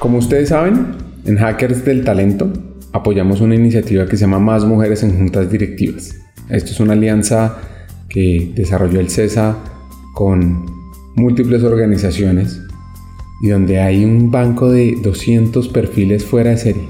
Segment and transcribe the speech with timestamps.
[0.00, 2.50] Como ustedes saben, en Hackers del Talento
[2.90, 6.16] apoyamos una iniciativa que se llama Más Mujeres en Juntas Directivas.
[6.48, 7.58] Esto es una alianza
[8.08, 9.58] que desarrolló el CESA
[10.14, 10.64] con
[11.16, 12.62] múltiples organizaciones
[13.42, 16.88] y donde hay un banco de 200 perfiles fuera de serie.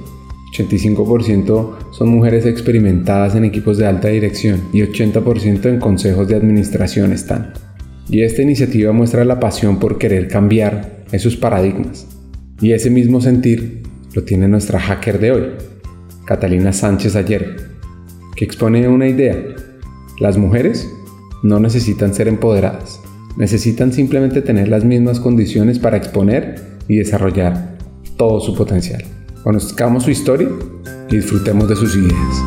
[0.56, 7.12] 85% son mujeres experimentadas en equipos de alta dirección y 80% en consejos de administración
[7.12, 7.54] están.
[8.08, 12.09] Y esta iniciativa muestra la pasión por querer cambiar esos paradigmas.
[12.60, 13.82] Y ese mismo sentir
[14.12, 15.44] lo tiene nuestra hacker de hoy,
[16.26, 17.56] Catalina Sánchez Ayer,
[18.36, 19.34] que expone una idea.
[20.18, 20.86] Las mujeres
[21.42, 23.00] no necesitan ser empoderadas,
[23.38, 27.78] necesitan simplemente tener las mismas condiciones para exponer y desarrollar
[28.18, 29.02] todo su potencial.
[29.42, 30.50] Conozcamos su historia
[31.08, 32.44] y disfrutemos de sus ideas.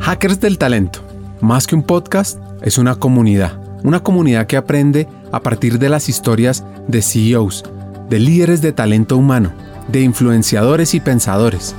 [0.00, 1.00] Hackers del Talento,
[1.40, 3.60] más que un podcast, es una comunidad.
[3.84, 7.62] Una comunidad que aprende a partir de las historias de CEOs,
[8.08, 9.52] de líderes de talento humano,
[9.88, 11.74] de influenciadores y pensadores,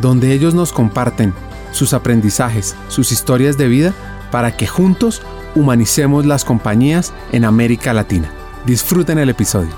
[0.00, 1.34] donde ellos nos comparten
[1.72, 3.92] sus aprendizajes, sus historias de vida,
[4.30, 5.22] para que juntos
[5.56, 8.30] humanicemos las compañías en América Latina.
[8.64, 9.70] Disfruten el episodio.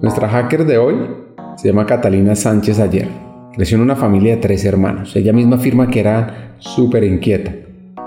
[0.00, 0.94] Nuestra hacker de hoy
[1.56, 3.27] se llama Catalina Sánchez Ayer.
[3.58, 5.16] Creció en una familia de tres hermanos.
[5.16, 7.52] Ella misma afirma que era súper inquieta.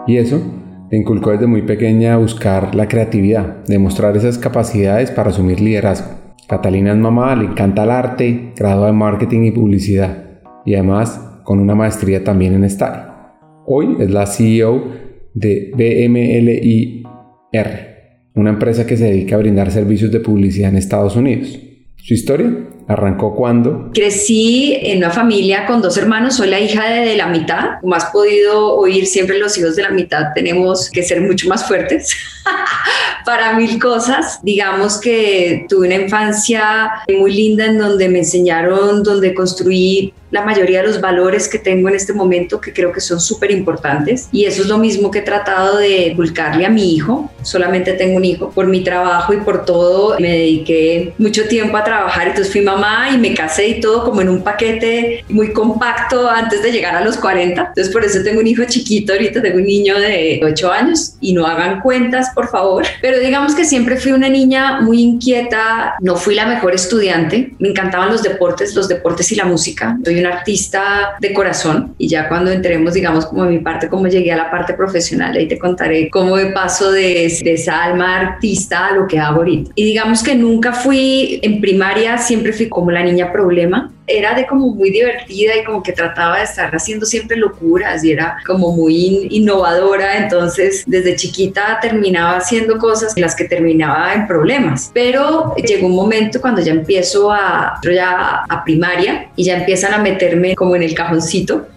[0.07, 0.41] Y eso
[0.89, 6.07] le inculcó desde muy pequeña a buscar la creatividad, demostrar esas capacidades para asumir liderazgo.
[6.47, 10.23] Catalina es mamá, le encanta el arte, graduada en marketing y publicidad.
[10.65, 13.11] Y además con una maestría también en STARI.
[13.65, 14.85] Hoy es la CEO
[15.33, 17.03] de BMLIR,
[18.35, 21.59] una empresa que se dedica a brindar servicios de publicidad en Estados Unidos.
[21.97, 23.89] Su historia arrancó cuando...
[23.93, 27.79] Crecí en una familia con dos hermanos, soy la hija de, la mitad.
[27.81, 31.67] Como has podido oír, siempre los hijos de la mitad tenemos que ser mucho más
[31.67, 32.15] fuertes
[33.25, 34.39] para mil cosas.
[34.43, 40.81] Digamos que tuve una infancia muy linda en donde me enseñaron, donde construí la mayoría
[40.81, 44.45] de los valores que tengo en este momento que creo que son súper importantes y
[44.45, 47.31] eso es lo mismo que he tratado de inculcarle a mi hijo.
[47.43, 48.51] Solamente tengo un hijo.
[48.51, 53.09] Por mi trabajo y por todo me dediqué mucho tiempo a trabajar, entonces fui mamá
[53.13, 57.03] y me casé y todo como en un paquete muy compacto antes de llegar a
[57.03, 57.61] los 40.
[57.61, 61.33] Entonces por eso tengo un hijo chiquito, ahorita tengo un niño de 8 años y
[61.33, 62.85] no hagan cuentas, por favor.
[63.01, 67.69] Pero digamos que siempre fui una niña muy inquieta, no fui la mejor estudiante, me
[67.69, 69.97] encantaban los deportes, los deportes y la música.
[70.03, 74.31] Soy un artista de corazón y ya cuando entremos, digamos, como mi parte, como llegué
[74.31, 78.95] a la parte profesional, ahí te contaré cómo paso de, de esa alma artista a
[78.95, 79.71] lo que hago ahorita.
[79.75, 84.45] Y digamos que nunca fui en primaria, siempre fui como la niña problema era de
[84.45, 88.71] como muy divertida y como que trataba de estar haciendo siempre locuras y era como
[88.71, 95.55] muy innovadora, entonces desde chiquita terminaba haciendo cosas en las que terminaba en problemas, pero
[95.55, 100.55] llegó un momento cuando ya empiezo a, ya a primaria y ya empiezan a meterme
[100.55, 101.67] como en el cajoncito,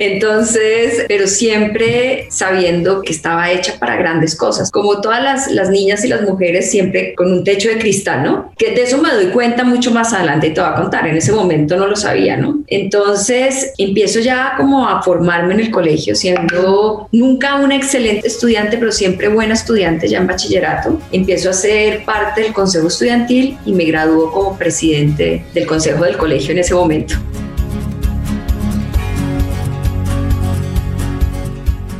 [0.00, 6.08] entonces, pero siempre sabiendo que estaba hecha para grandes cosas, como todas las, niñas y
[6.08, 8.52] las mujeres siempre con un techo de cristal, ¿no?
[8.56, 11.16] Que de eso me doy cuenta mucho más adelante y te voy a contar en
[11.16, 12.60] ese momento no lo sabía, ¿no?
[12.68, 18.92] Entonces empiezo ya como a formarme en el colegio, siendo nunca una excelente estudiante, pero
[18.92, 21.00] siempre buena estudiante ya en bachillerato.
[21.12, 26.16] Empiezo a ser parte del consejo estudiantil y me graduó como presidente del consejo del
[26.16, 27.16] colegio en ese momento.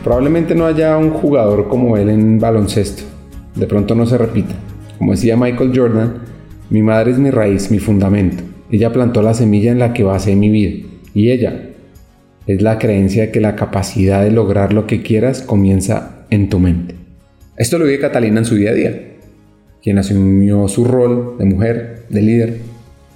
[0.06, 3.02] Probablemente no haya un jugador como él en baloncesto.
[3.56, 4.54] De pronto no se repita.
[4.98, 6.18] Como decía Michael Jordan,
[6.70, 8.44] mi madre es mi raíz, mi fundamento.
[8.70, 10.86] Ella plantó la semilla en la que basé mi vida.
[11.12, 11.70] Y ella
[12.46, 16.60] es la creencia de que la capacidad de lograr lo que quieras comienza en tu
[16.60, 16.94] mente.
[17.56, 19.16] Esto lo vive Catalina en su día a día,
[19.82, 22.58] quien asumió su rol de mujer, de líder,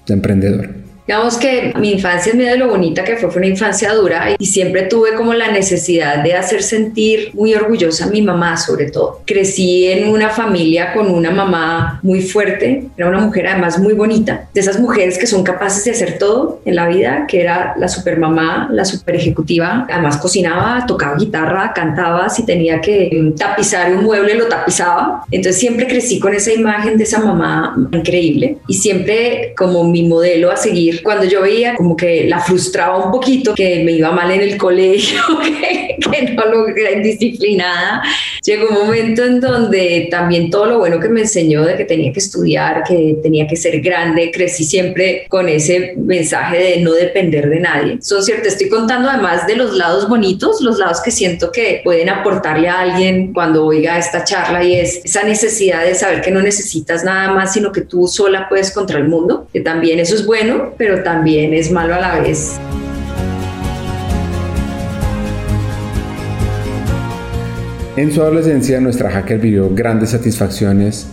[0.08, 0.79] de emprendedor.
[1.10, 4.36] Digamos que mi infancia es medio de lo bonita que fue, fue una infancia dura
[4.38, 8.92] y siempre tuve como la necesidad de hacer sentir muy orgullosa a mi mamá sobre
[8.92, 9.20] todo.
[9.26, 14.48] Crecí en una familia con una mamá muy fuerte, era una mujer además muy bonita,
[14.54, 17.88] de esas mujeres que son capaces de hacer todo en la vida, que era la
[17.88, 24.04] super mamá, la super ejecutiva, además cocinaba, tocaba guitarra, cantaba, si tenía que tapizar un
[24.04, 25.24] mueble lo tapizaba.
[25.32, 30.52] Entonces siempre crecí con esa imagen de esa mamá increíble y siempre como mi modelo
[30.52, 34.30] a seguir cuando yo veía como que la frustraba un poquito, que me iba mal
[34.30, 35.89] en el colegio, que
[36.34, 38.02] no logra indisciplinada.
[38.42, 42.12] Llegó un momento en donde también todo lo bueno que me enseñó de que tenía
[42.12, 47.48] que estudiar, que tenía que ser grande, crecí siempre con ese mensaje de no depender
[47.48, 47.98] de nadie.
[48.00, 52.08] Son cierto, estoy contando además de los lados bonitos, los lados que siento que pueden
[52.08, 56.40] aportarle a alguien cuando oiga esta charla y es esa necesidad de saber que no
[56.40, 60.24] necesitas nada más, sino que tú sola puedes contra el mundo, que también eso es
[60.24, 62.58] bueno, pero también es malo a la vez.
[68.00, 71.06] En su adolescencia, nuestra hacker vivió grandes satisfacciones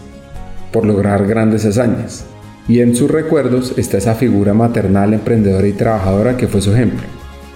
[0.71, 2.23] por lograr grandes hazañas,
[2.69, 7.05] y en sus recuerdos está esa figura maternal, emprendedora y trabajadora que fue su ejemplo,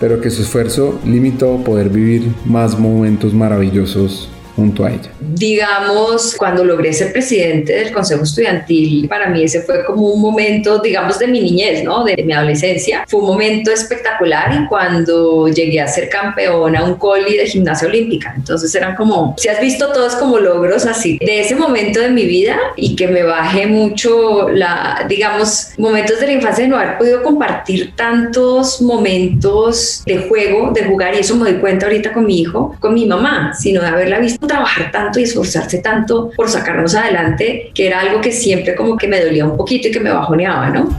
[0.02, 5.10] pero que su esfuerzo limitó poder vivir más momentos maravillosos junto a ella?
[5.20, 10.80] Digamos, cuando logré ser presidente del Consejo Estudiantil, para mí ese fue como un momento,
[10.80, 12.04] digamos, de mi niñez, ¿no?
[12.04, 13.04] De mi adolescencia.
[13.08, 18.34] Fue un momento espectacular y cuando llegué a ser campeona un coli de gimnasia olímpica.
[18.36, 22.26] Entonces eran como, si has visto todos como logros así, de ese momento de mi
[22.26, 26.98] vida y que me bajé mucho la, digamos, momentos de la infancia de no haber
[26.98, 32.26] podido compartir tantos momentos de juego, de jugar, y eso me doy cuenta ahorita con
[32.26, 36.50] mi hijo, con mi mamá, sino de haberla visto trabajar tanto y esforzarse tanto por
[36.50, 40.00] sacarnos adelante, que era algo que siempre como que me dolía un poquito y que
[40.00, 40.90] me bajoneaba, ¿no?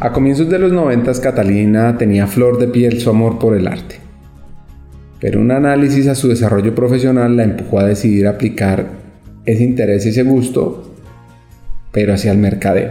[0.00, 4.00] A comienzos de los noventas, Catalina tenía flor de piel su amor por el arte.
[5.20, 8.86] Pero un análisis a su desarrollo profesional la empujó a decidir aplicar
[9.44, 10.92] ese interés y ese gusto,
[11.92, 12.90] pero hacia el mercadeo.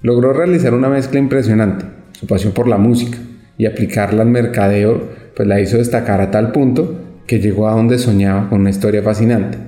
[0.00, 3.18] Logró realizar una mezcla impresionante, su pasión por la música,
[3.58, 7.98] y aplicarla al mercadeo pues la hizo destacar a tal punto que llegó a donde
[7.98, 9.58] soñaba con una historia fascinante.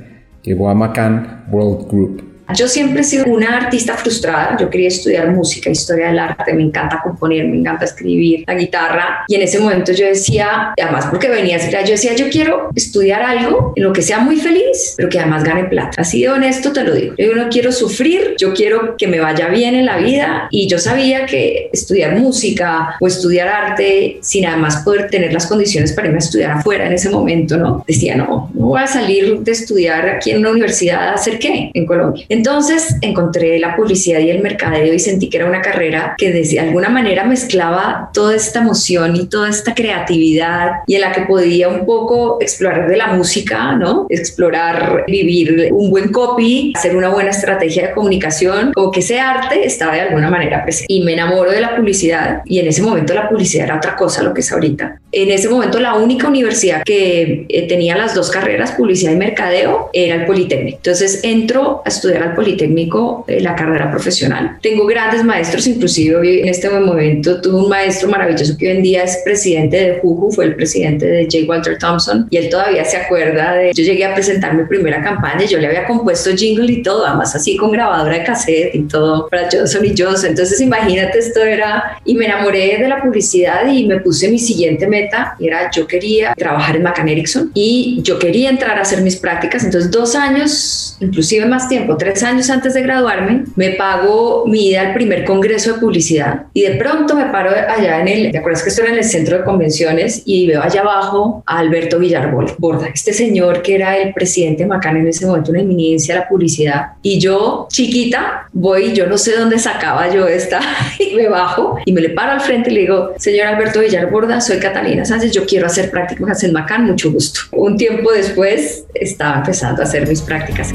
[0.43, 2.23] Llegó a Macan World Group,
[2.55, 4.57] yo siempre he sido una artista frustrada.
[4.59, 6.53] Yo quería estudiar música, historia del arte.
[6.53, 9.25] Me encanta componer, me encanta escribir la guitarra.
[9.29, 13.23] Y en ese momento yo decía, además porque venía a yo decía, yo quiero estudiar
[13.23, 16.01] algo en lo que sea muy feliz, pero que además gane plata.
[16.01, 17.15] Así de honesto te lo digo.
[17.19, 20.49] Yo no quiero sufrir, yo quiero que me vaya bien en la vida.
[20.51, 25.93] Y yo sabía que estudiar música o estudiar arte sin además poder tener las condiciones
[25.93, 27.85] para irme a estudiar afuera en ese momento, ¿no?
[27.87, 31.71] Decía, no, no voy a salir de estudiar aquí en una universidad a hacer qué
[31.73, 32.25] en Colombia.
[32.37, 36.61] Entonces encontré la publicidad y el mercadeo y sentí que era una carrera que de
[36.61, 41.71] alguna manera mezclaba toda esta emoción y toda esta creatividad y en la que podía
[41.71, 44.07] un poco explorar de la música, ¿no?
[44.11, 49.65] Explorar, vivir un buen copy, hacer una buena estrategia de comunicación, como que ese arte
[49.65, 50.93] estaba de alguna manera presente.
[50.93, 54.23] Y me enamoro de la publicidad y en ese momento la publicidad era otra cosa,
[54.23, 55.01] lo que es ahorita.
[55.11, 59.89] En ese momento la única universidad que eh, tenía las dos carreras, publicidad y mercadeo,
[59.95, 60.77] era el Politécnico.
[60.77, 64.59] Entonces entro a estudiar al Politécnico eh, la carrera profesional.
[64.61, 68.83] Tengo grandes maestros, inclusive hoy en este momento tuve un maestro maravilloso que hoy en
[68.83, 71.45] día es presidente de Juju, fue el presidente de J.
[71.49, 75.45] Walter Thompson y él todavía se acuerda de, yo llegué a presentar mi primera campaña,
[75.45, 79.29] yo le había compuesto jingle y todo, además así con grabadora de cassette y todo
[79.29, 80.31] para Johnson y Johnson.
[80.31, 84.87] Entonces imagínate, esto era, y me enamoré de la publicidad y me puse mi siguiente
[84.87, 89.03] meta y era yo quería trabajar en McCann Erickson y yo quería entrar a hacer
[89.03, 94.45] mis prácticas, entonces dos años, inclusive más tiempo, tres años antes de graduarme, me pago
[94.47, 98.33] mi ida al primer congreso de publicidad y de pronto me paro allá en el,
[98.33, 100.23] ¿te acuerdas que esto era en el centro de convenciones?
[100.25, 104.97] Y veo allá abajo a Alberto Villarborda, este señor que era el presidente de Macán
[104.97, 106.87] en ese momento, una eminencia de la publicidad.
[107.03, 110.61] Y yo, chiquita, voy, yo no sé dónde sacaba yo esta,
[110.99, 114.41] y me bajo y me le paro al frente y le digo, señor Alberto Villarborda,
[114.41, 117.41] soy Catalina Sánchez, yo quiero hacer prácticas en Macán, mucho gusto.
[117.53, 120.73] Un tiempo después estaba empezando a hacer mis prácticas.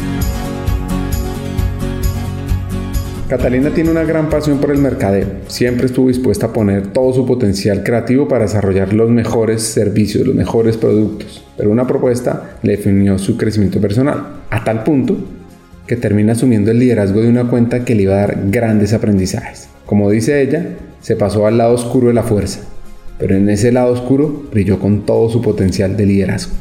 [3.31, 5.25] Catalina tiene una gran pasión por el mercadeo.
[5.47, 10.35] Siempre estuvo dispuesta a poner todo su potencial creativo para desarrollar los mejores servicios, los
[10.35, 11.41] mejores productos.
[11.55, 15.15] Pero una propuesta le definió su crecimiento personal, a tal punto
[15.87, 19.69] que termina asumiendo el liderazgo de una cuenta que le iba a dar grandes aprendizajes.
[19.85, 20.65] Como dice ella,
[20.99, 22.59] se pasó al lado oscuro de la fuerza,
[23.17, 26.51] pero en ese lado oscuro brilló con todo su potencial de liderazgo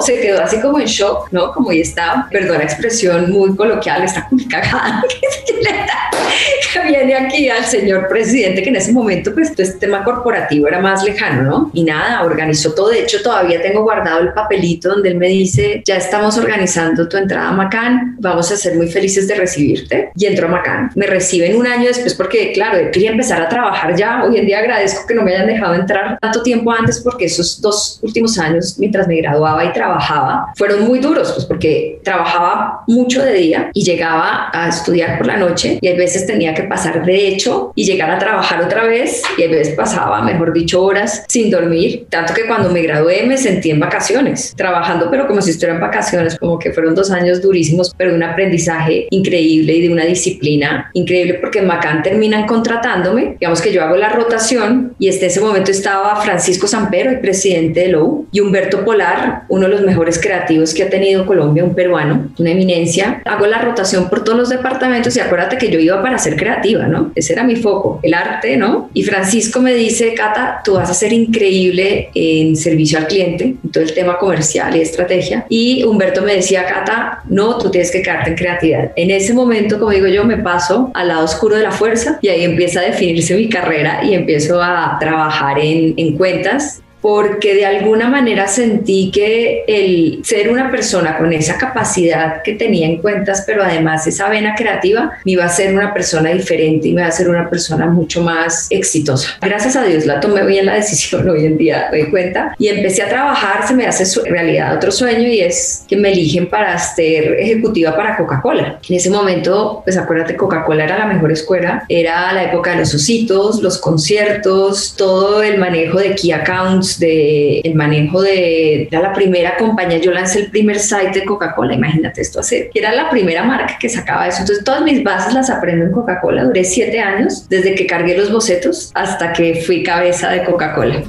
[0.00, 1.52] se quedó así como en shock, ¿no?
[1.52, 5.02] Como y está, perdón la expresión muy coloquial, está muy cagada,
[6.72, 10.80] que viene aquí al señor presidente, que en ese momento, pues, este tema corporativo era
[10.80, 11.70] más lejano, ¿no?
[11.72, 12.90] Y nada, organizó todo.
[12.90, 17.16] De hecho, todavía tengo guardado el papelito donde él me dice, ya estamos organizando tu
[17.16, 20.10] entrada a Macán, vamos a ser muy felices de recibirte.
[20.16, 20.90] Y entró a Macán.
[20.94, 24.24] Me reciben un año después porque, claro, quería empezar a trabajar ya.
[24.24, 27.60] Hoy en día agradezco que no me hayan dejado entrar tanto tiempo antes porque esos
[27.60, 33.22] dos últimos años, mientras me graduaba, y trabajaba fueron muy duros, pues porque trabajaba mucho
[33.22, 37.04] de día y llegaba a estudiar por la noche y a veces tenía que pasar
[37.04, 41.24] de hecho y llegar a trabajar otra vez y a veces pasaba, mejor dicho, horas
[41.28, 45.50] sin dormir, tanto que cuando me gradué me sentí en vacaciones, trabajando pero como si
[45.50, 49.82] estuviera en vacaciones, como que fueron dos años durísimos, pero de un aprendizaje increíble y
[49.82, 54.94] de una disciplina increíble porque en Macán terminan contratándome, digamos que yo hago la rotación
[54.98, 59.66] y este ese momento estaba Francisco Sampero, el presidente de LOU, y Humberto Polar, uno
[59.66, 63.22] de los mejores creativos que ha tenido Colombia, un peruano, una eminencia.
[63.24, 66.86] Hago la rotación por todos los departamentos y acuérdate que yo iba para ser creativa,
[66.86, 67.12] ¿no?
[67.14, 68.90] Ese era mi foco, el arte, ¿no?
[68.92, 73.70] Y Francisco me dice, Cata, tú vas a ser increíble en servicio al cliente, en
[73.72, 75.46] todo el tema comercial y estrategia.
[75.48, 78.92] Y Humberto me decía, Cata, no, tú tienes que quedarte en creatividad.
[78.96, 82.28] En ese momento, como digo yo, me paso al lado oscuro de la fuerza y
[82.28, 87.66] ahí empieza a definirse mi carrera y empiezo a trabajar en, en cuentas porque de
[87.66, 93.44] alguna manera sentí que el ser una persona con esa capacidad que tenía en cuentas,
[93.46, 97.08] pero además esa vena creativa, me iba a ser una persona diferente y me iba
[97.08, 99.36] a ser una persona mucho más exitosa.
[99.42, 103.02] Gracias a Dios la tomé bien la decisión hoy en día, doy cuenta, y empecé
[103.02, 107.38] a trabajar, se me hace realidad otro sueño y es que me eligen para ser
[107.38, 108.78] ejecutiva para Coca-Cola.
[108.88, 112.94] En ese momento, pues acuérdate, Coca-Cola era la mejor escuela, era la época de los
[112.94, 119.12] ositos, los conciertos, todo el manejo de key accounts, de el manejo de era la
[119.12, 123.44] primera compañía, yo lancé el primer site de Coca-Cola, imagínate esto hacer, era la primera
[123.44, 124.40] marca que sacaba eso.
[124.40, 128.32] Entonces todas mis bases las aprendo en Coca-Cola, duré siete años, desde que cargué los
[128.32, 131.02] bocetos hasta que fui cabeza de Coca-Cola.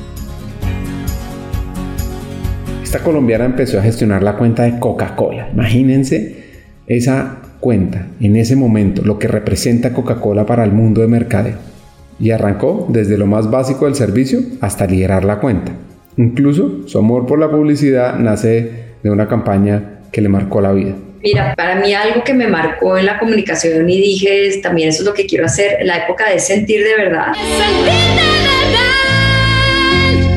[2.83, 5.49] Esta colombiana empezó a gestionar la cuenta de Coca-Cola.
[5.51, 6.43] Imagínense
[6.87, 11.74] esa cuenta en ese momento, lo que representa Coca-Cola para el mundo de mercadeo
[12.19, 15.71] y arrancó desde lo más básico del servicio hasta liderar la cuenta.
[16.17, 20.93] Incluso su amor por la publicidad nace de una campaña que le marcó la vida.
[21.21, 25.07] Mira, para mí algo que me marcó en la comunicación y dije, también eso es
[25.07, 27.33] lo que quiero hacer, la época de sentir de verdad.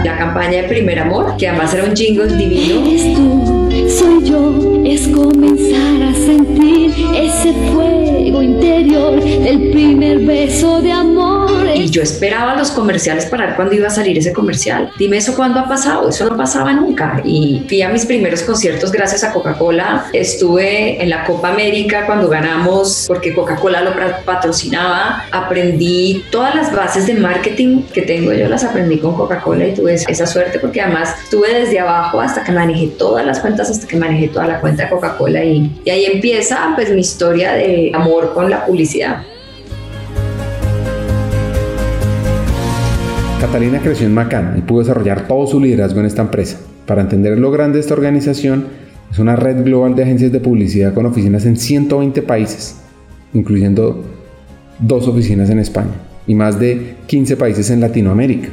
[0.03, 2.87] La campaña de Primer Amor, que además era un jingle divino.
[2.87, 10.91] Eres tú, soy yo, es comenzar a sentir ese fuego interior del primer beso de
[10.91, 11.48] amor.
[11.89, 14.91] Y yo esperaba los comerciales para ver cuándo iba a salir ese comercial.
[14.99, 17.23] Dime eso cuándo ha pasado, eso no pasaba nunca.
[17.25, 20.05] Y fui a mis primeros conciertos gracias a Coca-Cola.
[20.13, 23.93] Estuve en la Copa América cuando ganamos, porque Coca-Cola lo
[24.27, 25.25] patrocinaba.
[25.33, 29.95] Aprendí todas las bases de marketing que tengo, yo las aprendí con Coca-Cola y tuve
[29.95, 33.97] esa suerte porque además estuve desde abajo hasta que manejé todas las cuentas, hasta que
[33.97, 38.35] manejé toda la cuenta de Coca-Cola y, y ahí empieza pues mi historia de amor
[38.35, 39.23] con la publicidad.
[43.41, 46.59] Catalina creció en Macán y pudo desarrollar todo su liderazgo en esta empresa.
[46.87, 48.67] Para entender lo grande de esta organización,
[49.13, 52.81] es una red global de agencias de publicidad con oficinas en 120 países,
[53.33, 54.05] incluyendo
[54.81, 55.93] dos oficinas en España
[56.27, 58.49] y más de 15 países en Latinoamérica.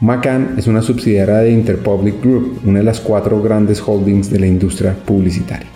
[0.00, 4.46] Macan es una subsidiaria de Interpublic Group, una de las cuatro grandes holdings de la
[4.46, 5.73] industria publicitaria.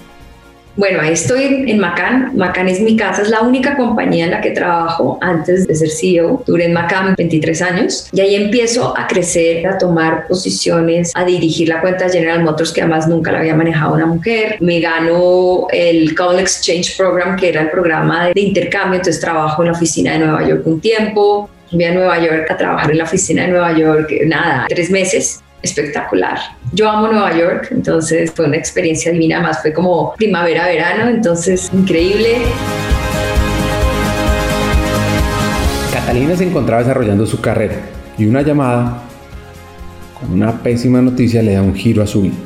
[0.78, 2.36] Bueno, ahí estoy en Macan.
[2.36, 5.90] Macan es mi casa, es la única compañía en la que trabajo antes de ser
[5.90, 6.44] CEO.
[6.46, 11.68] Duré en Macan 23 años y ahí empiezo a crecer, a tomar posiciones, a dirigir
[11.68, 14.56] la cuenta General Motors, que además nunca la había manejado una mujer.
[14.60, 19.72] Me ganó el Call Exchange Program, que era el programa de intercambio, entonces trabajo en
[19.72, 21.50] la oficina de Nueva York un tiempo.
[21.72, 25.42] Fui a Nueva York a trabajar en la oficina de Nueva York, nada, tres meses
[25.60, 26.38] espectacular.
[26.72, 32.36] Yo amo Nueva York, entonces fue una experiencia divina, más fue como primavera-verano, entonces increíble.
[35.92, 37.76] Catalina se encontraba desarrollando su carrera
[38.18, 39.02] y una llamada
[40.20, 42.36] con una pésima noticia le da un giro a su vida.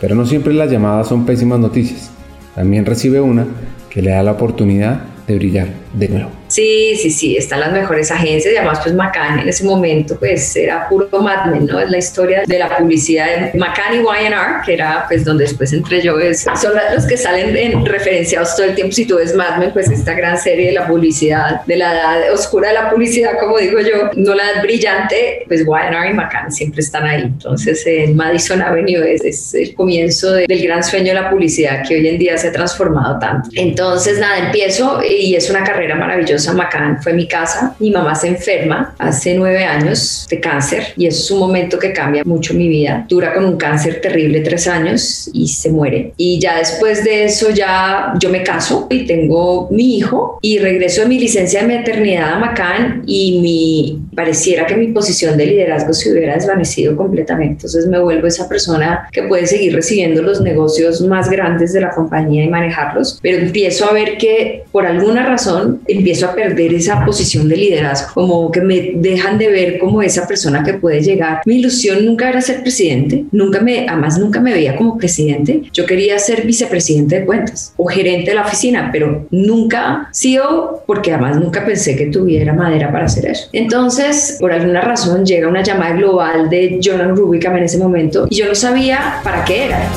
[0.00, 2.10] Pero no siempre las llamadas son pésimas noticias.
[2.54, 3.46] También recibe una
[3.88, 6.43] que le da la oportunidad de brillar de nuevo.
[6.54, 10.54] Sí, sí, sí, están las mejores agencias y además pues Macan en ese momento pues
[10.54, 11.80] era puro Mad Men, ¿no?
[11.80, 15.72] Es la historia de la publicidad de Macan y YNR, que era pues donde después
[15.72, 19.34] entré yo, es, son los que salen en, referenciados todo el tiempo, si tú ves
[19.34, 22.88] Mad Men, pues esta gran serie de la publicidad, de la edad oscura de la
[22.88, 27.22] publicidad, como digo yo, no la edad brillante, pues YNR y Macan siempre están ahí.
[27.22, 31.96] Entonces en Madison Avenue es, es el comienzo del gran sueño de la publicidad que
[31.96, 33.50] hoy en día se ha transformado tanto.
[33.54, 37.74] Entonces nada, empiezo y es una carrera maravillosa Empresa Macán fue mi casa.
[37.78, 41.92] Mi mamá se enferma hace nueve años de cáncer y eso es un momento que
[41.92, 43.06] cambia mucho mi vida.
[43.08, 46.12] Dura con un cáncer terrible tres años y se muere.
[46.16, 51.02] Y ya después de eso ya yo me caso y tengo mi hijo y regreso
[51.02, 55.92] de mi licencia de maternidad a Macán y mi pareciera que mi posición de liderazgo
[55.92, 57.54] se hubiera desvanecido completamente.
[57.54, 61.90] Entonces me vuelvo esa persona que puede seguir recibiendo los negocios más grandes de la
[61.90, 67.04] compañía y manejarlos, pero empiezo a ver que por alguna razón empiezo a perder esa
[67.04, 71.40] posición de liderazgo, como que me dejan de ver como esa persona que puede llegar.
[71.46, 75.62] Mi ilusión nunca era ser presidente, nunca me, además nunca me veía como presidente.
[75.72, 81.12] Yo quería ser vicepresidente de cuentas o gerente de la oficina, pero nunca CEO porque
[81.12, 83.48] además nunca pensé que tuviera madera para hacer eso.
[83.52, 88.36] Entonces, por alguna razón llega una llamada global de Jonathan Rubicam en ese momento y
[88.36, 89.88] yo no sabía para qué era.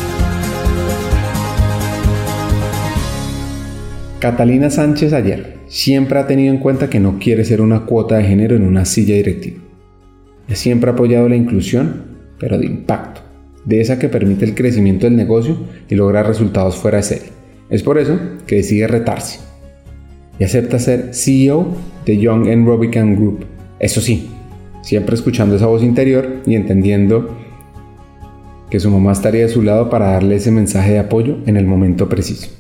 [4.20, 8.24] Catalina Sánchez ayer siempre ha tenido en cuenta que no quiere ser una cuota de
[8.24, 9.60] género en una silla directiva.
[10.50, 12.04] Siempre ha apoyado la inclusión,
[12.40, 13.22] pero de impacto,
[13.66, 15.58] de esa que permite el crecimiento del negocio
[15.90, 17.30] y logra resultados fuera de serie.
[17.70, 19.40] Es por eso que decide retarse
[20.40, 23.46] y acepta ser CEO de Young and Rubicam Group.
[23.80, 24.30] Eso sí,
[24.82, 27.36] siempre escuchando esa voz interior y entendiendo
[28.70, 31.66] que su mamá estaría de su lado para darle ese mensaje de apoyo en el
[31.66, 32.57] momento preciso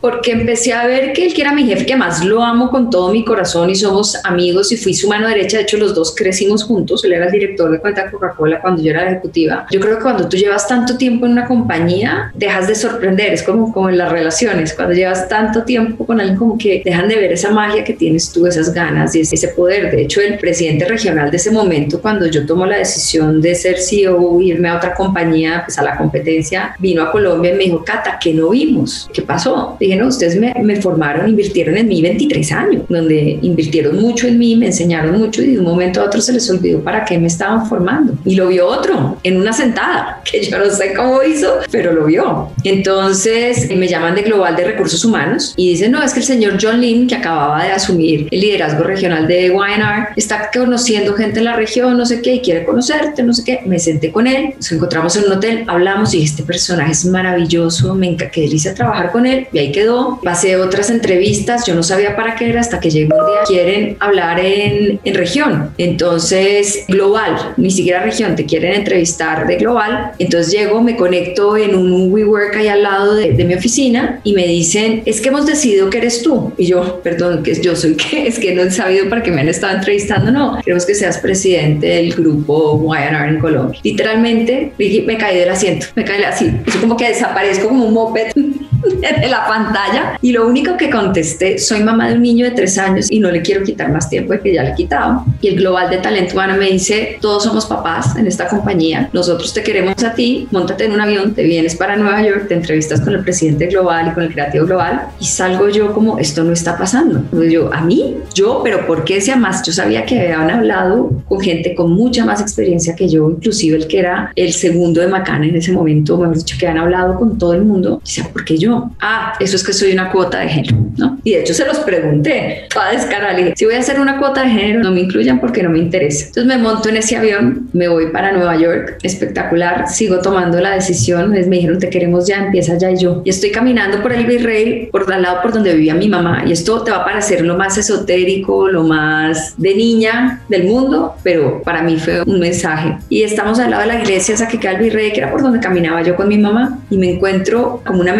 [0.00, 2.90] porque empecé a ver que él que era mi jefe, que más lo amo con
[2.90, 6.14] todo mi corazón y somos amigos y fui su mano derecha, de hecho los dos
[6.16, 9.66] crecimos juntos, él era el director de cuenta Coca-Cola cuando yo era ejecutiva.
[9.70, 13.42] Yo creo que cuando tú llevas tanto tiempo en una compañía, dejas de sorprender, es
[13.42, 17.16] como, como en las relaciones, cuando llevas tanto tiempo con alguien como que dejan de
[17.16, 19.90] ver esa magia que tienes tú, esas ganas y ese poder.
[19.90, 23.78] De hecho, el presidente regional de ese momento, cuando yo tomo la decisión de ser
[23.78, 27.84] CEO, irme a otra compañía, pues a la competencia, vino a Colombia y me dijo,
[27.84, 29.08] Cata, ¿qué no vimos?
[29.12, 29.76] ¿Qué pasó?
[29.88, 34.38] Dije, no, ustedes me, me, formaron, invirtieron en mí 23 años, donde invirtieron mucho en
[34.38, 37.18] mí, me enseñaron mucho y de un momento a otro se les olvidó para qué
[37.18, 38.14] me estaban formando.
[38.24, 42.06] Y lo vio otro en una sentada, que yo no sé cómo hizo, pero lo
[42.06, 42.50] vio.
[42.64, 46.58] Entonces me llaman de Global de Recursos Humanos y dicen, no, es que el señor
[46.60, 51.44] John Lin, que acababa de asumir el liderazgo regional de YNR, está conociendo gente en
[51.46, 53.60] la región, no sé qué, y quiere conocerte, no sé qué.
[53.66, 57.94] Me senté con él, nos encontramos en un hotel, hablamos y este personaje es maravilloso,
[57.94, 59.46] me encanta, qué delicia trabajar con él.
[59.52, 60.20] Y ahí quedó.
[60.22, 63.40] Pasé otras entrevistas, yo no sabía para qué era hasta que llegó un día.
[63.46, 70.12] Quieren hablar en, en región, entonces global, ni siquiera región, te quieren entrevistar de global.
[70.18, 74.32] Entonces llego, me conecto en un WeWork ahí al lado de, de mi oficina y
[74.32, 76.52] me dicen, es que hemos decidido que eres tú.
[76.56, 79.40] Y yo, perdón, que yo soy que es que no he sabido para qué me
[79.40, 80.30] han estado entrevistando.
[80.30, 83.78] No, queremos que seas presidente del grupo YNR en Colombia.
[83.82, 88.32] Literalmente me caí del asiento, me caí así, es como que desaparezco como un moped
[89.20, 92.78] de la pantalla y lo único que contesté, soy mamá de un niño de tres
[92.78, 95.24] años y no le quiero quitar más tiempo de que ya le he quitado.
[95.40, 99.52] Y el Global de Talento Humano me dice, todos somos papás en esta compañía, nosotros
[99.52, 103.00] te queremos a ti, montate en un avión, te vienes para Nueva York, te entrevistas
[103.00, 106.52] con el presidente global y con el creativo global y salgo yo como, esto no
[106.52, 107.22] está pasando.
[107.48, 109.64] yo, a mí, yo, pero ¿por qué sea más?
[109.64, 113.86] Yo sabía que habían hablado con gente con mucha más experiencia que yo, inclusive el
[113.86, 117.38] que era el segundo de Macana en ese momento, mejor dicho, que han hablado con
[117.38, 117.96] todo el mundo.
[117.96, 118.90] O sea, ¿por qué yo?
[119.00, 121.18] Ah, eso es que soy una cuota de género, ¿no?
[121.24, 124.18] Y de hecho se los pregunté, para descarar, le dije, si voy a hacer una
[124.18, 126.26] cuota de género, no me incluyan porque no me interesa.
[126.26, 130.74] Entonces me monto en ese avión, me voy para Nueva York, espectacular, sigo tomando la
[130.74, 133.22] decisión, me dijeron, te queremos ya, empieza ya y yo.
[133.24, 136.52] Y estoy caminando por el Virrey, por al lado por donde vivía mi mamá, y
[136.52, 141.62] esto te va a parecer lo más esotérico, lo más de niña del mundo, pero
[141.62, 142.96] para mí fue un mensaje.
[143.08, 145.42] Y estamos al lado de la iglesia esa que queda el Virrey, que era por
[145.42, 148.12] donde caminaba yo con mi mamá, y me encuentro como una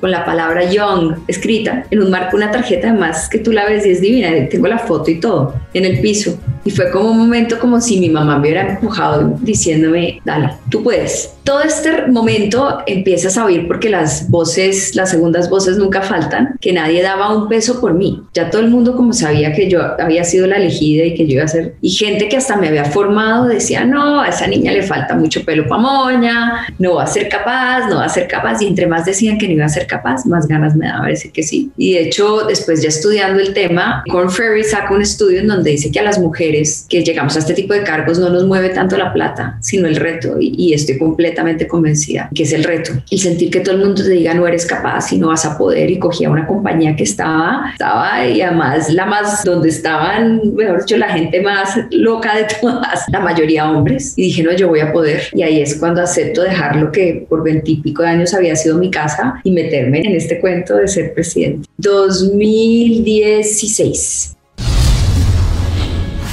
[0.00, 3.86] con la palabra Young escrita en un marco, una tarjeta además que tú la ves
[3.86, 6.38] y es divina, tengo la foto y todo en el piso.
[6.64, 10.82] Y fue como un momento como si mi mamá me hubiera empujado diciéndome, dale, tú
[10.82, 11.34] puedes.
[11.42, 16.72] Todo este momento empiezas a oír porque las voces, las segundas voces nunca faltan, que
[16.72, 18.22] nadie daba un peso por mí.
[18.34, 21.34] Ya todo el mundo como sabía que yo había sido la elegida y que yo
[21.34, 21.76] iba a ser.
[21.80, 25.44] Y gente que hasta me había formado decía, no, a esa niña le falta mucho
[25.44, 28.60] pelo pa' moña, no va a ser capaz, no va a ser capaz.
[28.60, 31.32] Y entre más decían que no iba a ser capaz, más ganas me daba decir
[31.32, 31.70] que sí.
[31.76, 35.70] Y de hecho, después ya estudiando el tema, Corn Ferry saca un estudio en donde
[35.70, 36.49] dice que a las mujeres
[36.88, 39.96] que llegamos a este tipo de cargos no nos mueve tanto la plata, sino el
[39.96, 40.40] reto.
[40.40, 42.92] Y, y estoy completamente convencida que es el reto.
[43.10, 45.56] El sentir que todo el mundo te diga no eres capaz y no vas a
[45.56, 45.90] poder.
[45.90, 50.96] Y cogía una compañía que estaba, estaba y además la más, donde estaban, mejor dicho,
[50.96, 54.14] la gente más loca de todas, la mayoría hombres.
[54.16, 55.22] Y dije, no, yo voy a poder.
[55.32, 58.90] Y ahí es cuando acepto dejar lo que por veintipico de años había sido mi
[58.90, 61.68] casa y meterme en este cuento de ser presidente.
[61.78, 64.36] 2016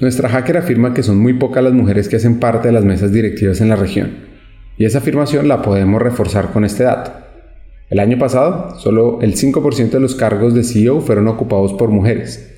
[0.00, 3.12] Nuestra hacker afirma que son muy pocas las mujeres que hacen parte de las mesas
[3.12, 4.12] directivas en la región,
[4.78, 7.12] y esa afirmación la podemos reforzar con este dato.
[7.90, 12.50] El año pasado, solo el 5% de los cargos de CEO fueron ocupados por mujeres.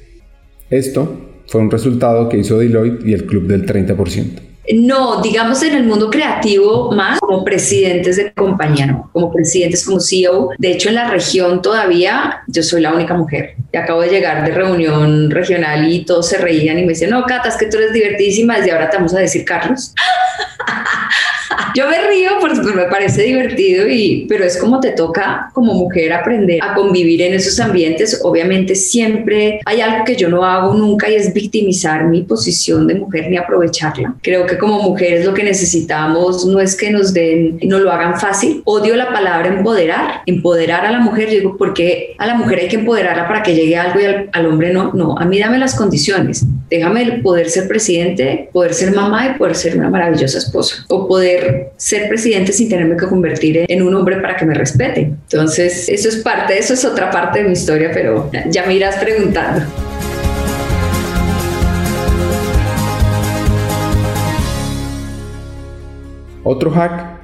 [0.71, 4.52] Esto fue un resultado que hizo Deloitte y el club del 30%.
[4.72, 10.01] No, digamos en el mundo creativo más como presidentes de compañía, no, como presidentes, como
[10.01, 10.51] CEO.
[10.59, 13.57] De hecho, en la región todavía yo soy la única mujer.
[13.75, 17.48] Acabo de llegar de reunión regional y todos se reían y me decían, no, Cata,
[17.48, 19.94] es que tú eres divertidísima, desde ahora te vamos a decir Carlos.
[21.75, 26.12] Yo me río porque me parece divertido, y, pero es como te toca como mujer
[26.12, 28.20] aprender a convivir en esos ambientes.
[28.25, 32.96] Obviamente siempre hay algo que yo no hago nunca y es victimizar mi posición de
[32.96, 34.14] mujer ni aprovecharla.
[34.22, 38.18] Creo que como mujeres lo que necesitamos no es que nos den, no lo hagan
[38.18, 38.62] fácil.
[38.64, 41.29] Odio la palabra empoderar, empoderar a la mujer.
[41.29, 44.05] Yo digo, ¿por qué a la mujer hay que empoderarla para que llegue algo y
[44.05, 44.92] al, al hombre no?
[44.92, 46.44] No, a mí dame las condiciones.
[46.73, 50.87] Déjame poder ser presidente, poder ser mamá y poder ser una maravillosa esposa.
[50.89, 55.01] O poder ser presidente sin tenerme que convertir en un hombre para que me respete.
[55.03, 58.97] Entonces, eso es parte, eso es otra parte de mi historia, pero ya me irás
[58.97, 59.67] preguntando.
[66.43, 67.21] Otro hack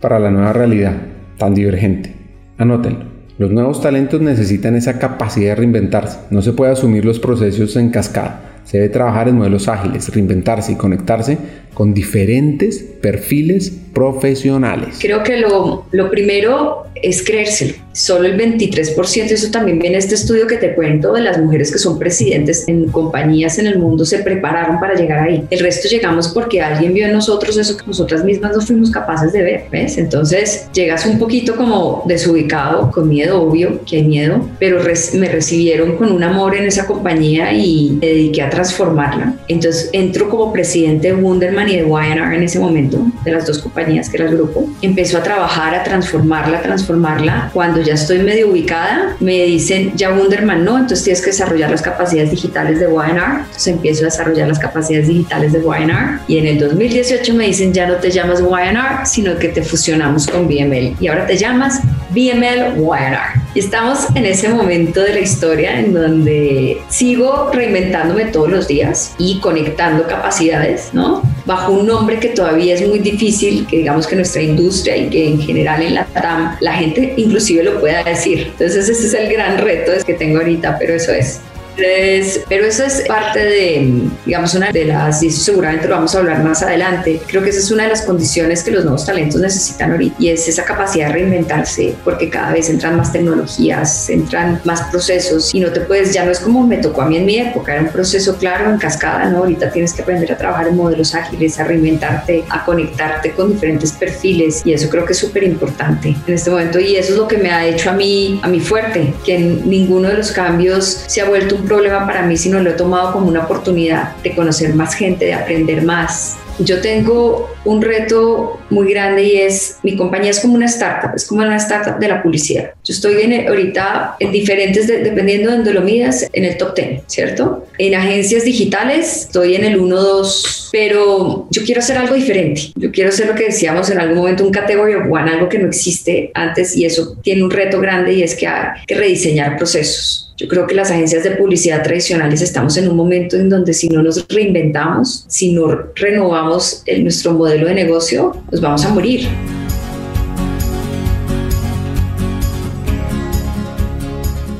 [0.00, 0.92] para la nueva realidad,
[1.38, 2.14] tan divergente.
[2.56, 3.10] Anótenlo.
[3.36, 6.20] Los nuevos talentos necesitan esa capacidad de reinventarse.
[6.30, 8.51] No se puede asumir los procesos en cascada.
[8.64, 11.38] Se debe trabajar en modelos ágiles, reinventarse y conectarse
[11.74, 14.96] con diferentes perfiles profesionales.
[15.00, 17.74] Creo que lo, lo primero es creérselo.
[17.92, 21.78] Solo el 23%, eso también viene este estudio que te cuento de las mujeres que
[21.78, 25.44] son presidentes en compañías en el mundo, se prepararon para llegar ahí.
[25.50, 29.32] El resto llegamos porque alguien vio en nosotros eso que nosotras mismas no fuimos capaces
[29.32, 29.98] de ver, ¿ves?
[29.98, 34.78] Entonces llegas un poquito como desubicado, con miedo, obvio que hay miedo, pero
[35.14, 39.34] me recibieron con un amor en esa compañía y me dediqué a transformarla.
[39.48, 43.58] Entonces entro como presidente de Wunderman y de YNR en ese momento, de las dos
[43.58, 44.68] compañías que era el grupo.
[44.80, 47.50] Empezó a trabajar, a transformarla, transformarla.
[47.52, 51.82] Cuando ya estoy medio ubicada, me dicen, ya Wunderman no, entonces tienes que desarrollar las
[51.82, 53.40] capacidades digitales de YNR.
[53.42, 57.72] Entonces empiezo a desarrollar las capacidades digitales de YNR y en el 2018 me dicen,
[57.72, 61.80] ya no te llamas YNR, sino que te fusionamos con BML y ahora te llamas
[62.10, 63.42] BML YNR.
[63.54, 69.40] Estamos en ese momento de la historia en donde sigo reinventándome todos los días y
[69.40, 71.22] conectando capacidades, ¿no?
[71.52, 75.28] Bajo un nombre que todavía es muy difícil, que digamos que nuestra industria y que
[75.28, 78.52] en general en la TAM la gente inclusive lo pueda decir.
[78.52, 81.42] Entonces ese es el gran reto que tengo ahorita, pero eso es
[81.76, 86.42] pero eso es parte de, digamos, una de las, y seguramente lo vamos a hablar
[86.42, 89.92] más adelante, creo que esa es una de las condiciones que los nuevos talentos necesitan
[89.92, 94.82] ahorita y es esa capacidad de reinventarse porque cada vez entran más tecnologías, entran más
[94.90, 97.38] procesos y no te puedes, ya no es como me tocó a mí en mi
[97.38, 99.38] época, era un proceso claro, en cascada, ¿no?
[99.38, 103.92] Ahorita tienes que aprender a trabajar en modelos ágiles, a reinventarte, a conectarte con diferentes
[103.92, 107.28] perfiles y eso creo que es súper importante en este momento y eso es lo
[107.28, 111.20] que me ha hecho a mí, a mí fuerte, que ninguno de los cambios se
[111.20, 114.74] ha vuelto un problema para mí, sino lo he tomado como una oportunidad de conocer
[114.74, 120.30] más gente, de aprender más, yo tengo un reto muy grande y es, mi compañía
[120.30, 122.72] es como una startup, es como una startup de la publicidad.
[122.84, 127.02] Yo estoy en, ahorita en diferentes, dependiendo de donde lo midas, en el top 10,
[127.06, 127.66] ¿cierto?
[127.78, 132.72] En agencias digitales estoy en el 1, 2, pero yo quiero hacer algo diferente.
[132.76, 135.58] Yo quiero hacer lo que decíamos en algún momento, un category of one, algo que
[135.58, 139.56] no existe antes y eso tiene un reto grande y es que hay que rediseñar
[139.56, 143.74] procesos yo creo que las agencias de publicidad tradicionales estamos en un momento en donde
[143.74, 149.28] si no nos reinventamos, si no renovamos nuestro modelo de negocio, nos vamos a morir.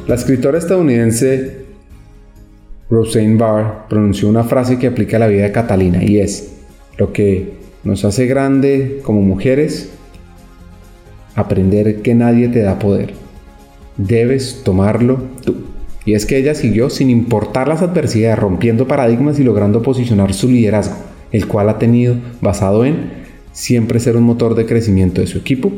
[0.06, 1.62] La escritora estadounidense
[2.90, 6.52] Roseanne Barr pronunció una frase que aplica a la vida de Catalina y es,
[6.98, 7.54] lo que
[7.84, 9.88] nos hace grande como mujeres,
[11.34, 13.21] aprender que nadie te da poder.
[13.96, 15.56] Debes tomarlo tú.
[16.04, 20.48] Y es que ella siguió sin importar las adversidades, rompiendo paradigmas y logrando posicionar su
[20.48, 20.96] liderazgo,
[21.30, 25.70] el cual ha tenido basado en siempre ser un motor de crecimiento de su equipo,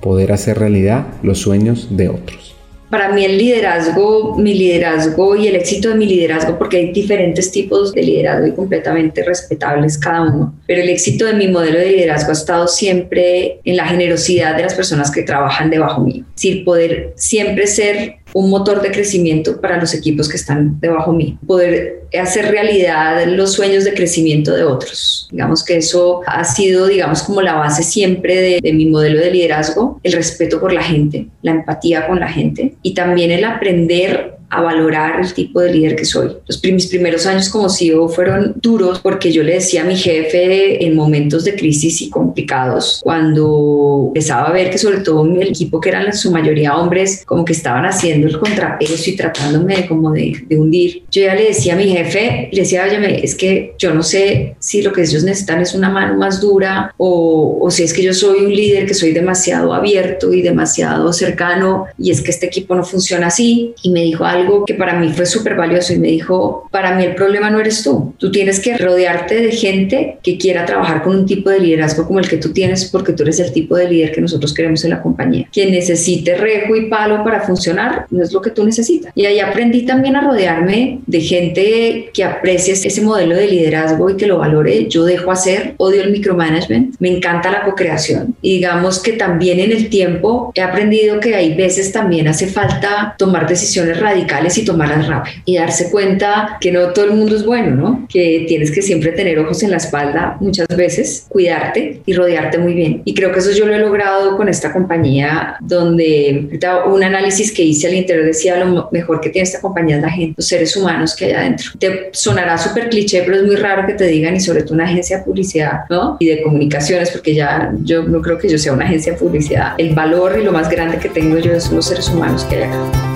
[0.00, 2.45] poder hacer realidad los sueños de otros.
[2.90, 7.50] Para mí el liderazgo, mi liderazgo y el éxito de mi liderazgo, porque hay diferentes
[7.50, 11.90] tipos de liderazgo y completamente respetables cada uno, pero el éxito de mi modelo de
[11.90, 16.24] liderazgo ha estado siempre en la generosidad de las personas que trabajan debajo mío.
[16.34, 21.38] Decir, poder siempre ser un motor de crecimiento para los equipos que están debajo mí,
[21.46, 25.26] poder hacer realidad los sueños de crecimiento de otros.
[25.32, 29.30] Digamos que eso ha sido, digamos, como la base siempre de, de, mi modelo de
[29.30, 34.36] liderazgo, el respeto por la gente, la empatía con la gente y también el aprender
[34.50, 36.36] a valorar el tipo de líder que soy.
[36.46, 40.84] Los mis primeros años como CEO fueron duros porque yo le decía a mi jefe
[40.84, 45.80] en momentos de crisis y complicados, cuando empezaba a ver que sobre todo mi equipo,
[45.80, 50.12] que eran en su mayoría hombres, como que estaban haciendo el contrapeso y tratándome como
[50.12, 51.04] de, de hundir.
[51.10, 54.56] Yo ya le decía a mi jefe, le decía, oye, es que yo no sé
[54.58, 58.02] si lo que ellos necesitan es una mano más dura o, o si es que
[58.02, 62.46] yo soy un líder que soy demasiado abierto y demasiado cercano y es que este
[62.46, 63.74] equipo no funciona así.
[63.82, 67.04] Y me dijo, algo que para mí fue súper valioso y me dijo, para mí
[67.04, 71.16] el problema no eres tú, tú tienes que rodearte de gente que quiera trabajar con
[71.16, 73.88] un tipo de liderazgo como el que tú tienes porque tú eres el tipo de
[73.88, 75.48] líder que nosotros queremos en la compañía.
[75.52, 79.12] Quien necesite rejo y palo para funcionar no es lo que tú necesitas.
[79.14, 84.16] Y ahí aprendí también a rodearme de gente que aprecie ese modelo de liderazgo y
[84.16, 84.88] que lo valore.
[84.88, 88.36] Yo dejo hacer, odio el micromanagement, me encanta la co-creación.
[88.42, 93.14] Y digamos que también en el tiempo he aprendido que hay veces también hace falta
[93.18, 94.25] tomar decisiones radicales
[94.56, 98.06] y tomarlas rápido y darse cuenta que no todo el mundo es bueno, ¿no?
[98.08, 102.74] Que tienes que siempre tener ojos en la espalda muchas veces, cuidarte y rodearte muy
[102.74, 103.02] bien.
[103.04, 106.48] Y creo que eso yo lo he logrado con esta compañía donde
[106.86, 110.10] un análisis que hice al interior decía lo mejor que tiene esta compañía es la
[110.10, 111.70] gente, los seres humanos que hay adentro.
[111.78, 114.84] Te sonará súper cliché, pero es muy raro que te digan y sobre todo una
[114.84, 116.16] agencia de publicidad, ¿no?
[116.20, 119.74] Y de comunicaciones, porque ya yo no creo que yo sea una agencia de publicidad.
[119.78, 122.62] El valor y lo más grande que tengo yo son los seres humanos que hay
[122.64, 123.15] acá.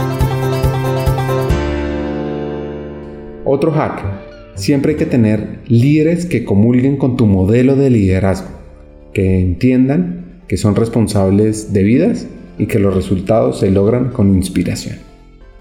[3.53, 4.05] Otro hack.
[4.55, 8.47] Siempre hay que tener líderes que comulguen con tu modelo de liderazgo,
[9.13, 15.10] que entiendan que son responsables de vidas y que los resultados se logran con inspiración.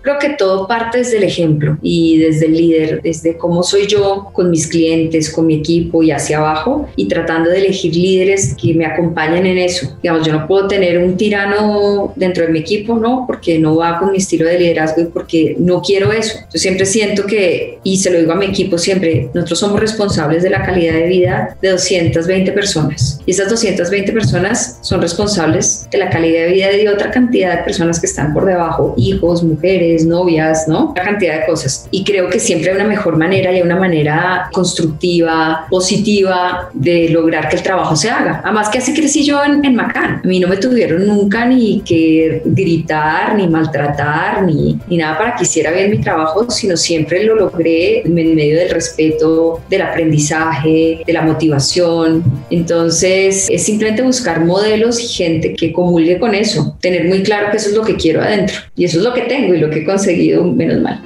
[0.01, 4.29] Creo que todo parte desde el ejemplo y desde el líder, desde cómo soy yo
[4.31, 8.73] con mis clientes, con mi equipo y hacia abajo y tratando de elegir líderes que
[8.73, 9.97] me acompañen en eso.
[10.01, 13.25] Digamos, yo no puedo tener un tirano dentro de mi equipo, ¿no?
[13.27, 16.37] Porque no va con mi estilo de liderazgo y porque no quiero eso.
[16.53, 20.43] Yo siempre siento que, y se lo digo a mi equipo siempre, nosotros somos responsables
[20.43, 25.97] de la calidad de vida de 220 personas y esas 220 personas son responsables de
[25.97, 29.88] la calidad de vida de otra cantidad de personas que están por debajo, hijos, mujeres
[30.05, 30.91] novias, ¿no?
[30.91, 31.87] Una cantidad de cosas.
[31.91, 37.49] Y creo que siempre hay una mejor manera y una manera constructiva, positiva de lograr
[37.49, 38.41] que el trabajo se haga.
[38.43, 40.21] Además que así crecí yo en, en Macán.
[40.23, 45.35] A mí no me tuvieron nunca ni que gritar, ni maltratar, ni, ni nada para
[45.35, 51.01] que hiciera bien mi trabajo, sino siempre lo logré en medio del respeto, del aprendizaje,
[51.05, 52.23] de la motivación.
[52.49, 57.57] Entonces es simplemente buscar modelos y gente que comulgue con eso, tener muy claro que
[57.57, 59.78] eso es lo que quiero adentro y eso es lo que tengo y lo que
[59.79, 61.01] he conseguido, menos mal.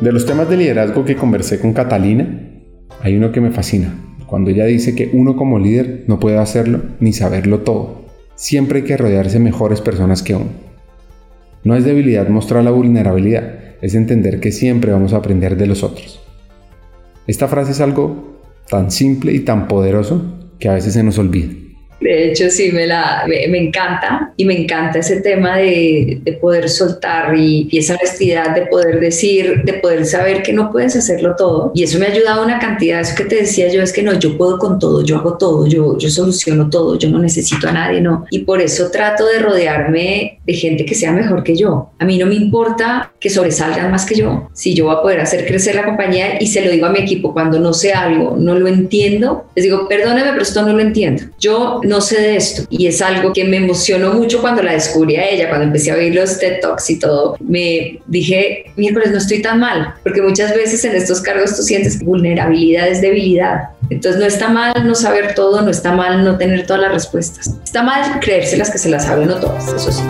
[0.00, 2.26] De los temas de liderazgo que conversé con Catalina,
[3.02, 3.94] hay uno que me fascina,
[4.26, 8.06] cuando ella dice que uno como líder no puede hacerlo ni saberlo todo.
[8.34, 10.48] Siempre hay que rodearse mejores personas que uno.
[11.64, 15.82] No es debilidad mostrar la vulnerabilidad, es entender que siempre vamos a aprender de los
[15.82, 16.20] otros.
[17.26, 21.48] Esta frase es algo tan simple y tan poderoso que a veces se nos olvida.
[22.00, 26.70] De hecho, sí, me, la, me, encanta y me encanta ese tema de, de, poder
[26.70, 31.36] soltar y, y, esa honestidad de poder decir, de poder saber que no puedes hacerlo
[31.36, 31.72] todo.
[31.74, 33.00] Y eso me ha ayudado una cantidad.
[33.00, 35.66] Eso que te decía yo es que no, yo puedo con todo, yo hago todo,
[35.66, 38.24] yo, yo soluciono todo, yo no necesito a nadie, no.
[38.30, 41.90] Y por eso trato de rodearme de gente que sea mejor que yo.
[41.98, 44.48] A mí no me importa que sobresalgan más que yo.
[44.54, 47.00] Si yo voy a poder hacer crecer la compañía y se lo digo a mi
[47.00, 50.80] equipo cuando no sé algo, no lo entiendo, les digo, perdóneme, pero esto no lo
[50.80, 51.24] entiendo.
[51.38, 52.62] Yo no sé de esto.
[52.70, 55.96] Y es algo que me emocionó mucho cuando la descubrí a ella, cuando empecé a
[55.96, 57.36] oír los TED Talks y todo.
[57.40, 62.02] Me dije, miércoles, no estoy tan mal, porque muchas veces en estos cargos tú sientes
[62.02, 63.70] vulnerabilidad es debilidad.
[63.90, 67.54] Entonces no está mal no saber todo, no está mal no tener todas las respuestas.
[67.64, 70.02] Está mal creérselas que se las saben no todas, eso sí.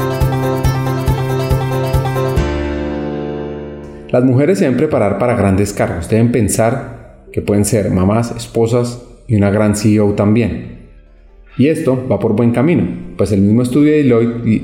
[4.11, 9.03] Las mujeres se deben preparar para grandes cargos, deben pensar que pueden ser mamás, esposas
[9.29, 10.81] y una gran CEO también.
[11.57, 14.63] Y esto va por buen camino, pues el mismo estudio de Deloitte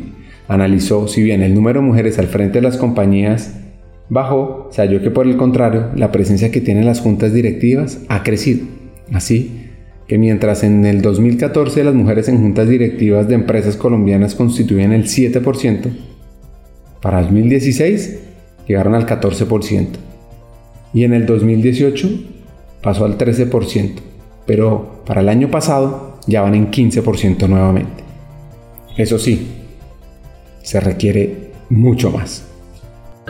[0.49, 3.61] analizó si bien el número de mujeres al frente de las compañías
[4.09, 8.25] bajó, se halló que por el contrario, la presencia que tienen las juntas directivas ha
[8.25, 8.67] crecido.
[9.13, 9.71] Así
[10.09, 15.05] que mientras en el 2014 las mujeres en juntas directivas de empresas colombianas constituían el
[15.05, 15.91] 7%,
[17.01, 18.26] para 2016
[18.67, 19.89] llegaron al 14%.
[20.93, 22.09] Y en el 2018
[22.83, 23.95] pasó al 13%.
[24.47, 28.05] Pero para el año pasado ya van en 15% nuevamente.
[28.97, 29.47] Eso sí,
[30.63, 32.45] se requiere mucho más.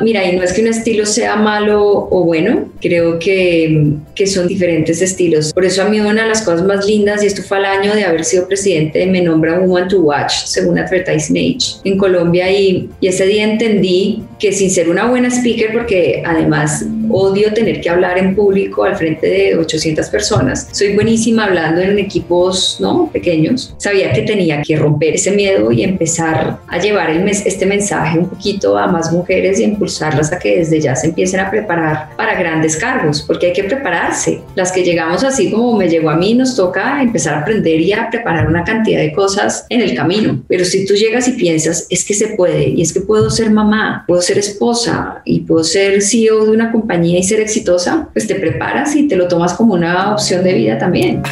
[0.03, 4.47] Mira, y no es que un estilo sea malo o bueno, creo que, que, son
[4.47, 5.53] diferentes estilos.
[5.53, 7.95] Por eso a mí una de las cosas más lindas, y esto fue al año
[7.95, 12.91] de haber sido presidente, me nombra Woman to Watch, según Advertising Age, en Colombia, y,
[13.01, 17.91] y ese día entendí que sin ser una buena speaker, porque además odio tener que
[17.91, 23.11] hablar en público al frente de 800 personas, soy buenísima hablando en equipos ¿no?
[23.13, 27.67] pequeños, sabía que tenía que romper ese miedo y empezar a llevar el mes, este
[27.67, 31.51] mensaje un poquito a más mujeres y impulsarlas a que desde ya se empiecen a
[31.51, 34.43] preparar para grandes cargos, porque hay que prepararse.
[34.55, 37.93] Las que llegamos así como me llegó a mí, nos toca empezar a aprender y
[37.93, 40.43] a preparar una cantidad de cosas en el camino.
[40.49, 43.51] Pero si tú llegas y piensas, es que se puede, y es que puedo ser
[43.51, 48.27] mamá, puedo ser esposa y puedo ser CEO de una compañía y ser exitosa, pues
[48.27, 51.23] te preparas y te lo tomas como una opción de vida también.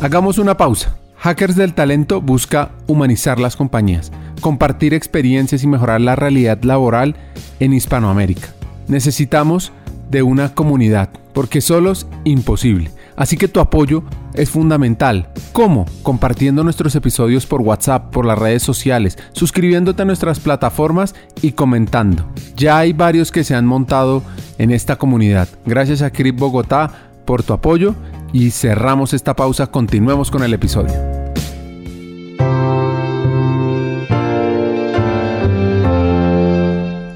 [0.00, 0.96] Hagamos una pausa.
[1.16, 7.14] Hackers del Talento busca humanizar las compañías, compartir experiencias y mejorar la realidad laboral
[7.60, 8.48] en Hispanoamérica.
[8.88, 9.72] Necesitamos
[10.10, 12.90] de una comunidad, porque solos imposible.
[13.14, 14.02] Así que tu apoyo
[14.34, 15.28] es fundamental.
[15.52, 15.86] ¿Cómo?
[16.02, 22.26] Compartiendo nuestros episodios por WhatsApp, por las redes sociales, suscribiéndote a nuestras plataformas y comentando.
[22.56, 24.22] Ya hay varios que se han montado
[24.58, 25.48] en esta comunidad.
[25.66, 26.90] Gracias a Crip Bogotá
[27.24, 27.94] por tu apoyo
[28.32, 29.66] y cerramos esta pausa.
[29.66, 30.94] Continuemos con el episodio.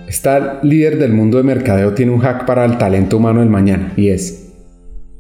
[0.07, 3.93] Esta líder del mundo de mercadeo tiene un hack para el talento humano del mañana
[3.97, 4.46] y es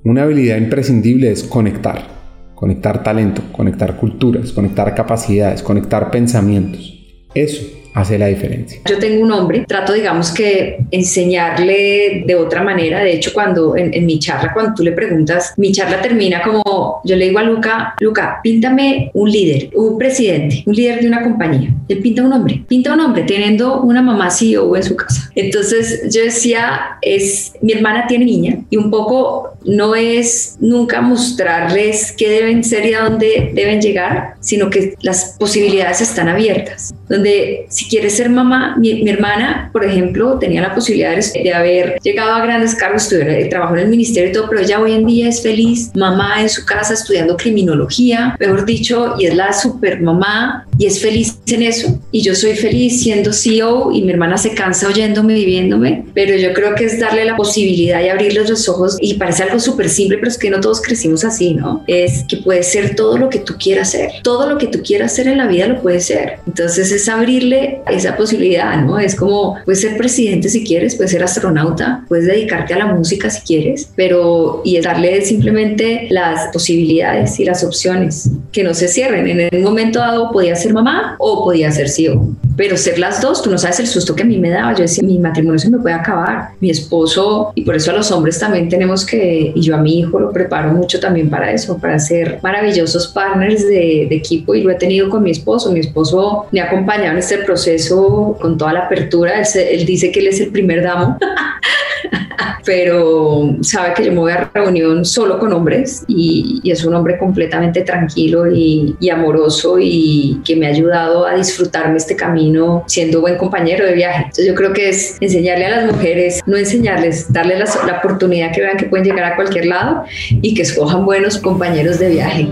[0.07, 2.07] una habilidad imprescindible es conectar,
[2.55, 7.05] conectar talento, conectar culturas, conectar capacidades, conectar pensamientos.
[7.35, 7.67] Eso
[7.97, 8.81] hace la diferencia.
[8.89, 14.05] Yo tengo un hombre, trato digamos que enseñarle de otra manera, de hecho cuando en,
[14.05, 17.95] mi charla, cuando tú le preguntas, mi charla termina como, yo le digo a Luca,
[18.01, 21.75] Luca, píntame un líder, un presidente, un líder de una compañía.
[21.89, 25.31] Él pinta un hombre, pinta un hombre teniendo una mamá CEO en su casa.
[25.35, 32.13] Entonces yo decía, es, mi hermana tiene niña y un poco no es nunca mostrarles
[32.13, 37.67] qué deben ser y a dónde deben llegar, sino que las posibilidades están abiertas, donde
[37.69, 42.43] si quiere ser mamá, mi, hermana, por ejemplo, tenía la posibilidad de, haber llegado a
[42.43, 43.09] grandes cargos,
[43.51, 46.49] trabajó en el ministerio y todo, pero ella hoy en día es feliz, mamá en
[46.49, 51.63] su casa estudiando criminología, mejor dicho, y es la super mamá y es feliz en
[51.63, 51.99] eso.
[52.13, 56.37] Y yo soy feliz siendo CEO y mi hermana se cansa oyéndome y viéndome, pero
[56.37, 59.89] yo creo que es darle la posibilidad y abrirles los ojos y parece algo súper
[59.89, 61.85] simple, pero es que no todos crecimos así, ¿no?
[61.87, 65.15] Es que puede ser todo lo que tú quieras ser, todo lo que tú quieras
[65.15, 66.39] ser en la vida lo puedes ser.
[66.47, 68.99] Entonces es abrirle esa posibilidad, ¿no?
[68.99, 73.31] Es como, puedes ser presidente si quieres, puedes ser astronauta, puedes dedicarte a la música
[73.31, 79.27] si quieres, pero y darle simplemente las posibilidades y las opciones, que no se cierren.
[79.41, 83.43] En un momento dado podía ser mamá o podía ser CEO, pero ser las dos,
[83.43, 84.73] tú no sabes el susto que a mí me daba.
[84.73, 88.11] Yo decía, mi matrimonio se me puede acabar, mi esposo, y por eso a los
[88.11, 91.79] hombres también tenemos que, y yo a mi hijo lo preparo mucho también para eso,
[91.79, 95.71] para ser maravillosos partners de, equipo, y lo he tenido con mi esposo.
[95.73, 99.43] Mi esposo me ha acompañado en este proceso con toda la apertura.
[99.43, 101.19] Él, dice que él es el primer damo,
[102.65, 107.17] pero sabe que yo me voy a reunión solo con hombres y, es un hombre
[107.17, 113.37] completamente tranquilo y, amoroso y que me ha ayudado a disfrutarme este camino siendo buen
[113.37, 114.25] compañero de viaje.
[114.25, 118.53] Entonces yo creo que es enseñarle a las mujeres, no enseñarles, darles la, la oportunidad
[118.53, 122.49] que vean que pueden llegar a cualquier lado y que escojan buenos compañeros de viaje.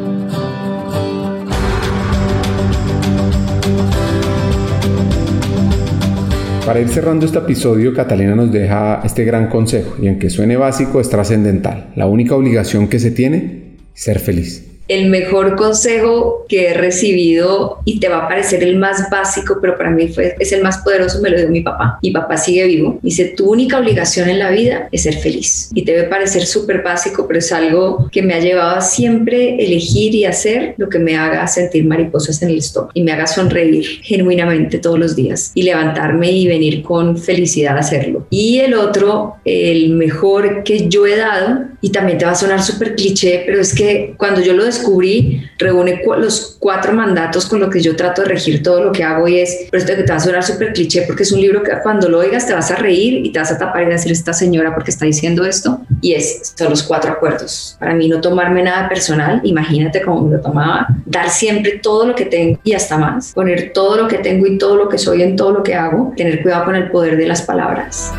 [6.66, 10.98] Para ir cerrando este episodio, Catalina nos deja este gran consejo y aunque suene básico,
[10.98, 11.92] es trascendental.
[11.94, 18.00] La única obligación que se tiene, ser feliz el mejor consejo que he recibido y
[18.00, 21.20] te va a parecer el más básico, pero para mí fue, es el más poderoso,
[21.20, 21.98] me lo dio mi papá.
[22.02, 22.98] Mi papá sigue vivo.
[23.02, 25.70] Dice, tu única obligación en la vida es ser feliz.
[25.74, 29.64] Y te debe parecer súper básico, pero es algo que me ha llevado a siempre
[29.64, 33.26] elegir y hacer lo que me haga sentir mariposas en el estómago y me haga
[33.26, 38.26] sonreír genuinamente todos los días y levantarme y venir con felicidad a hacerlo.
[38.30, 42.62] Y el otro, el mejor que yo he dado y también te va a sonar
[42.62, 47.68] súper cliché, pero es que cuando yo lo descubrí, reúne los cuatro mandatos con los
[47.68, 50.10] que yo trato de regir todo lo que hago y es, pero esto que te
[50.10, 52.70] va a sonar súper cliché porque es un libro que cuando lo oigas te vas
[52.70, 55.82] a reír y te vas a tapar y decir esta señora porque está diciendo esto
[56.00, 57.76] y es, son los cuatro acuerdos.
[57.78, 62.14] Para mí no tomarme nada personal, imagínate cómo me lo tomaba, dar siempre todo lo
[62.14, 65.20] que tengo y hasta más, poner todo lo que tengo y todo lo que soy
[65.20, 68.10] en todo lo que hago, tener cuidado con el poder de las palabras.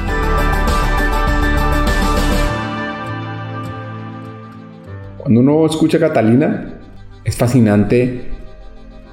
[5.26, 6.76] Cuando uno escucha a Catalina,
[7.24, 8.26] es fascinante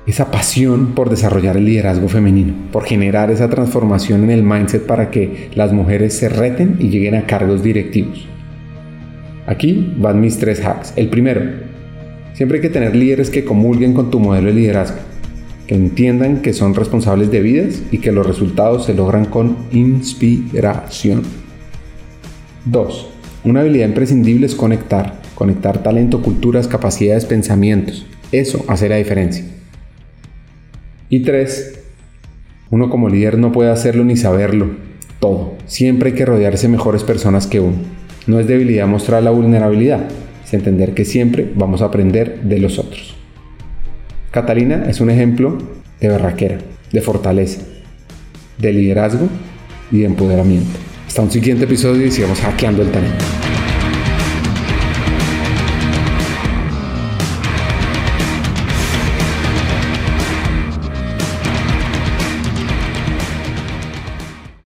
[0.06, 5.10] esa pasión por desarrollar el liderazgo femenino, por generar esa transformación en el mindset para
[5.10, 8.28] que las mujeres se reten y lleguen a cargos directivos.
[9.46, 10.92] Aquí van mis tres hacks.
[10.96, 11.40] El primero,
[12.34, 14.98] siempre hay que tener líderes que comulguen con tu modelo de liderazgo,
[15.66, 21.22] que entiendan que son responsables de vidas y que los resultados se logran con inspiración.
[22.66, 23.08] 2.
[23.44, 28.06] Una habilidad imprescindible es conectar conectar talento, culturas, capacidades, pensamientos.
[28.32, 29.44] Eso hace la diferencia.
[31.08, 31.80] Y tres,
[32.70, 34.70] uno como líder no puede hacerlo ni saberlo
[35.20, 35.54] todo.
[35.66, 37.76] Siempre hay que rodearse de mejores personas que uno.
[38.26, 40.08] No es debilidad mostrar la vulnerabilidad,
[40.44, 43.14] es entender que siempre vamos a aprender de los otros.
[44.30, 45.58] Catalina es un ejemplo
[46.00, 46.58] de berraquera,
[46.90, 47.60] de fortaleza,
[48.58, 49.28] de liderazgo
[49.90, 50.78] y de empoderamiento.
[51.06, 53.41] Hasta un siguiente episodio y sigamos hackeando el talento.